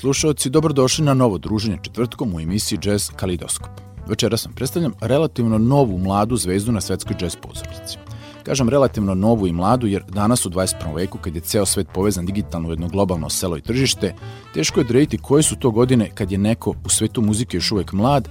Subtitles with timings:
[0.00, 3.70] slušalci, dobrodošli na novo druženje četvrtkom u emisiji Jazz Kalidoskop.
[4.08, 7.98] Večera sam predstavljam relativno novu mladu zvezdu na svetskoj jazz pozornici.
[8.42, 10.96] Kažem relativno novu i mladu jer danas u 21.
[10.96, 14.14] veku kad je ceo svet povezan digitalno u jedno globalno selo i tržište,
[14.54, 17.92] teško je odrediti koje su to godine kad je neko u svetu muzike još uvek
[17.92, 18.28] mlad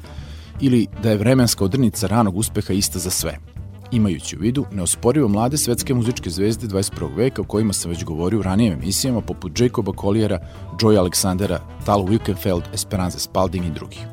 [0.62, 3.38] ili da je vremenska odrnica ranog uspeha ista za sve–
[3.92, 7.16] imajući u vidu neosporivo mlade svetske muzičke zvezde 21.
[7.16, 10.40] veka o kojima sam već govorio u ranijim emisijama poput Jacoba Colliera,
[10.80, 14.06] Joy Alexandera, Tal Wilkenfeld, Esperanza Spalding i drugih.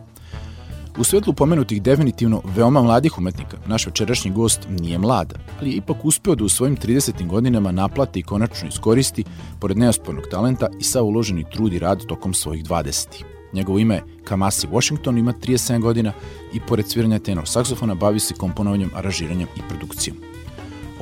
[0.99, 6.05] U svetlu pomenutih definitivno veoma mladih umetnika, naš večerašnji gost nije mlada, ali je ipak
[6.05, 7.27] uspeo da u svojim 30.
[7.27, 9.25] godinama naplati i konačno iskoristi,
[9.61, 13.36] pored neospornog talenta i sa uloženi trud i rad tokom svojih 20.
[13.57, 16.13] Njegovo ime Kamasi Washington ima 37 godina
[16.53, 20.17] i pored sviranja tenor saksofona bavi se komponovanjem, aranžiranjem i produkcijom.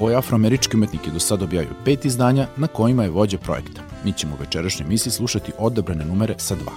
[0.01, 3.83] Ovaj afroamerički umetnik je do sada objavio pet izdanja na kojima je vođa projekta.
[4.05, 6.73] Mi ćemo u večerašnjoj emisiji slušati odabrane numere sa dva.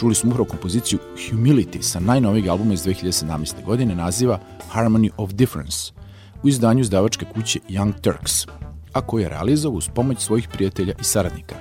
[0.00, 3.64] Čuli smo upravo kompoziciju Humility sa najnovijeg albuma iz 2017.
[3.64, 4.40] godine naziva
[4.72, 5.92] Harmony of Difference
[6.42, 8.46] u izdanju izdavačke kuće Young Turks,
[8.92, 11.54] a koji je realizovao uz pomoć svojih prijatelja i saradnika.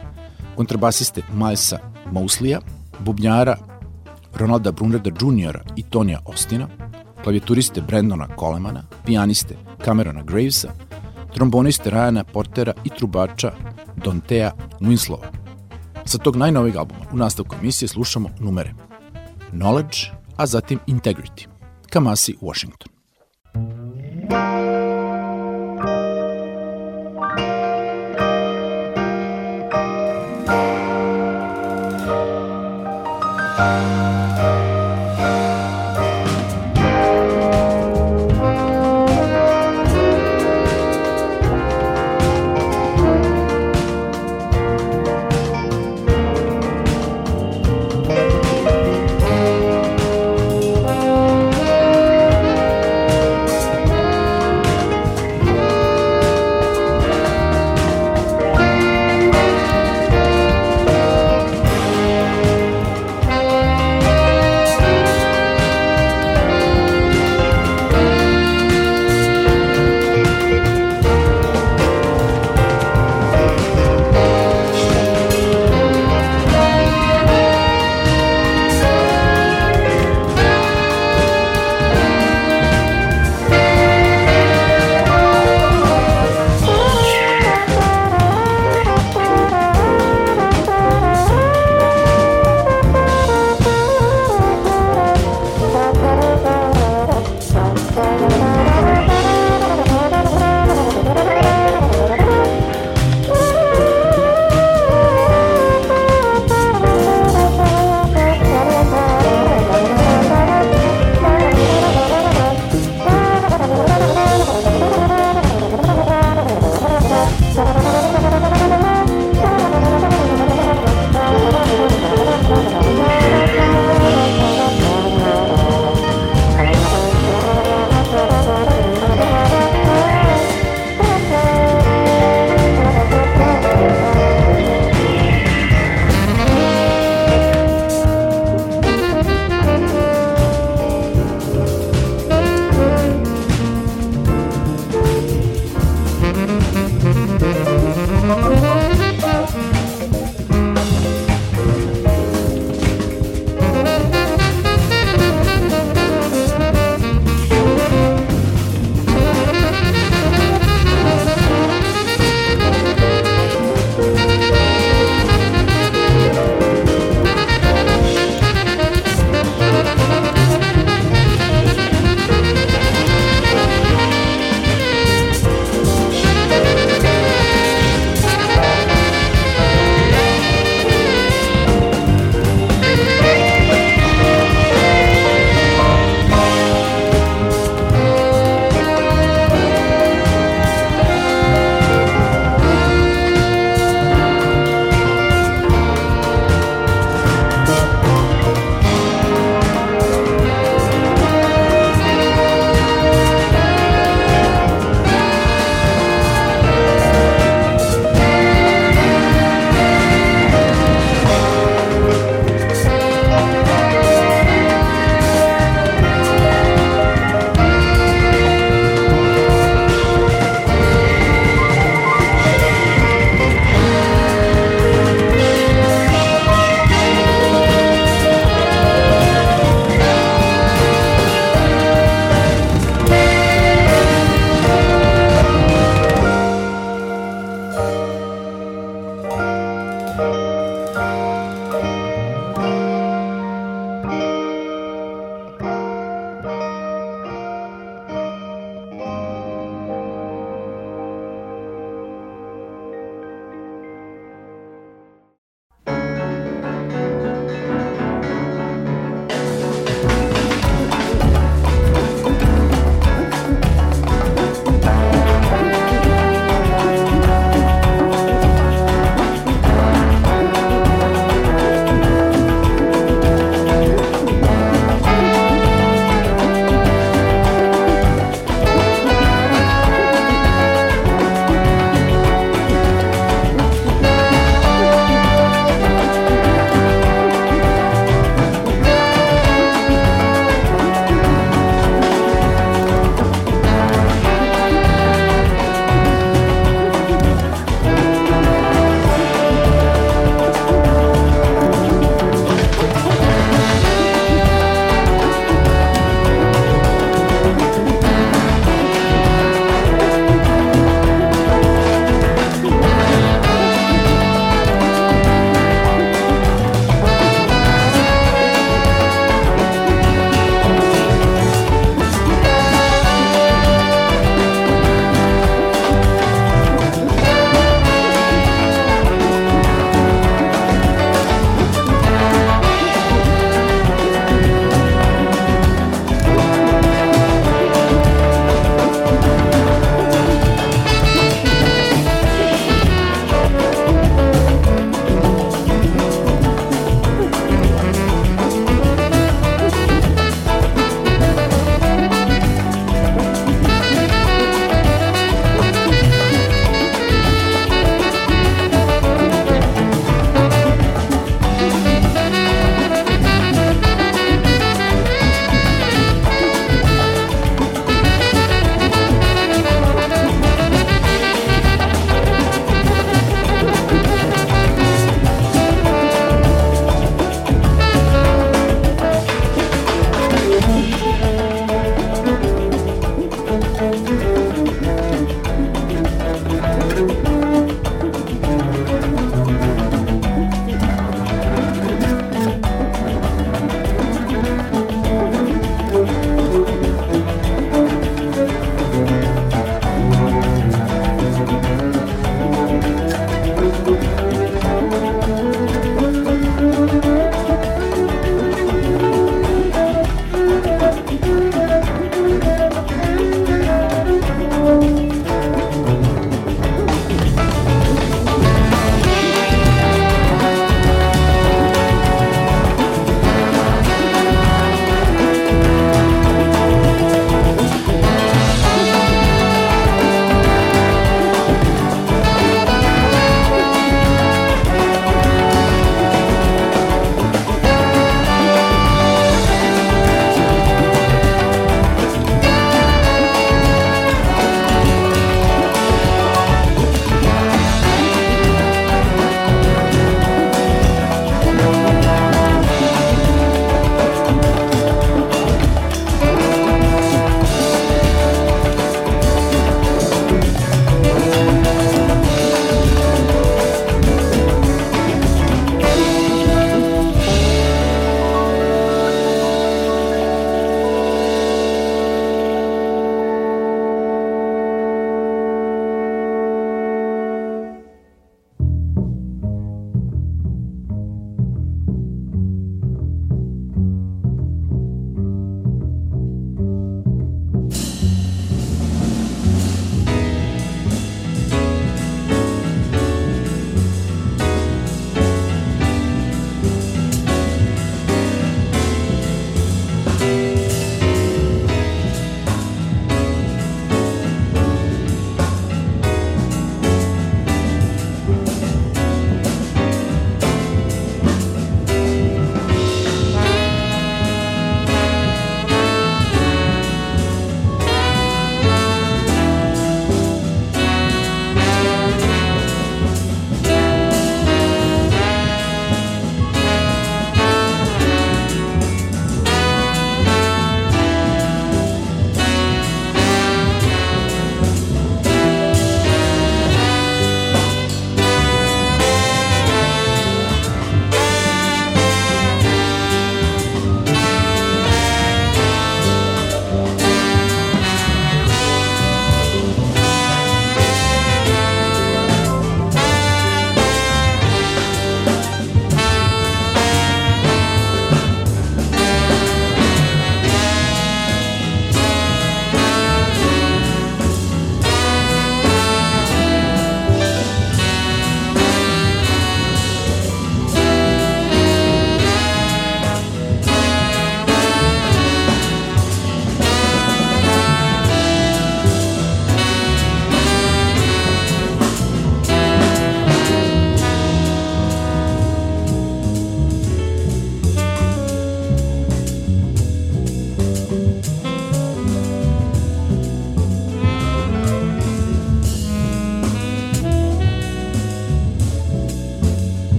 [0.55, 1.79] Kontrabasiste Milesa
[2.11, 2.59] Mouslija
[3.05, 3.57] bubnjara
[4.33, 5.59] Ronalda Brunreda Jr.
[5.75, 6.67] i Tonija Ostina,
[7.23, 9.55] klavijaturiste Brendona Colemana, pijaniste
[9.85, 10.73] Camerona Gravesa,
[11.33, 13.51] tromboniste Ryana Portera i trubača
[13.95, 15.27] Dontea Winslova.
[16.05, 18.73] Sa tog najnoveg albuma u nastavku emisije slušamo numere
[19.51, 19.97] Knowledge,
[20.37, 21.47] a zatim Integrity,
[21.89, 22.94] Kamasi Washington.
[33.65, 33.94] Bye.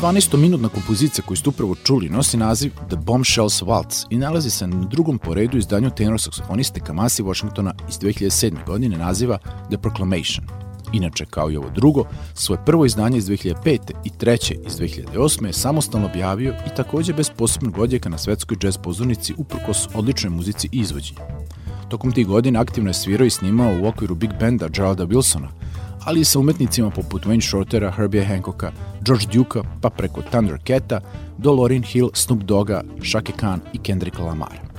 [0.00, 4.86] 12-minutna kompozicija koju ste upravo čuli nosi naziv The Bombshells Waltz i nalazi se na
[4.86, 8.66] drugom poredu izdanju tenor saksofoniste Kamasi Washingtona iz 2007.
[8.66, 10.46] godine naziva The Proclamation.
[10.92, 13.78] Inače, kao i ovo drugo, svoje prvo izdanje iz 2005.
[14.04, 15.46] i treće iz 2008.
[15.46, 20.68] je samostalno objavio i takođe bez posebnog odjeka na svetskoj jazz pozornici uprkos odličnoj muzici
[20.72, 21.20] i izvođenju.
[21.88, 25.48] Tokom tih godina aktivno je svirao i snimao u okviru big benda Geralda Wilsona,
[26.04, 28.72] ali i sa umetnicima poput Wayne Shortera, Herbie Hancocka,
[29.06, 31.00] George Duke-a, pa preko Thundercata
[31.38, 34.70] do Lauryn Hill, Snoop Dogga, Shaka Khan i Kendricka Lamara.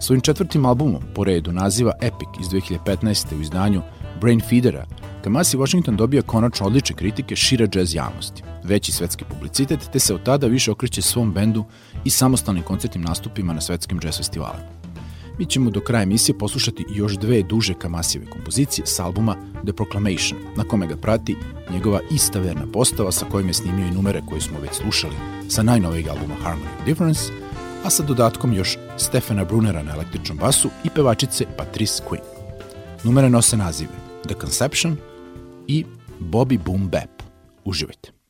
[0.00, 3.38] Svojim četvrtim albumom po redu naziva Epic iz 2015.
[3.38, 3.82] u izdanju
[4.20, 4.86] Brain Feedera,
[5.24, 10.22] Kamasi Washington dobija konačno odlične kritike šire jazz javnosti, veći svetski publicitet, te se od
[10.22, 11.64] tada više okreće svom bendu
[12.04, 14.73] i samostalnim koncertnim nastupima na svetskim jazz festivalima.
[15.38, 20.40] Mi ćemo do kraja emisije poslušati još dve duže Kamasijeve kompozicije s albuma The Proclamation,
[20.56, 21.36] na kome ga prati
[21.70, 25.14] njegova ista verna postava sa kojim je snimio i numere koje smo već slušali
[25.48, 27.22] sa najnovijeg albuma Harmony of Difference,
[27.84, 32.22] a sa dodatkom još Stefana Brunera na električnom basu i pevačice Patrice Quinn.
[33.04, 33.92] Numere nose nazive
[34.26, 34.96] The Conception
[35.66, 35.84] i
[36.20, 37.22] Bobby Boom Bap.
[37.64, 38.23] Uživajte!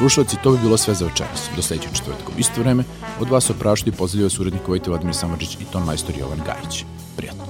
[0.00, 1.50] Slušalci, to bi bilo sve za večeras.
[1.56, 2.84] Do sledećeg četvrtka u isto vreme.
[3.20, 6.84] Od vas oprašti pozdravljaju vas urednik Vojte Vladimir Samadžić i ton majstor Jovan Gajić.
[7.16, 7.44] Prijatno.